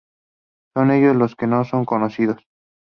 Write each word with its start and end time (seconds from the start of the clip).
Son 0.75 0.89
ellos 0.89 1.15
los 1.15 1.35
que 1.35 1.45
son 1.69 1.85
conocidos. 1.85 2.41